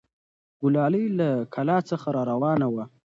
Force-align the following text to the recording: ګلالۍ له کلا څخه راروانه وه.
ګلالۍ 0.61 1.05
له 1.19 1.29
کلا 1.53 1.77
څخه 1.89 2.07
راروانه 2.17 2.67
وه. 2.73 2.83